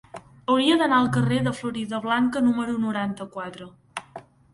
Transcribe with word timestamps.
Hauria 0.51 0.77
d'anar 0.77 1.01
al 1.01 1.09
carrer 1.17 1.37
de 1.47 1.53
Floridablanca 1.57 2.41
número 2.47 2.73
noranta-quatre. 2.87 3.69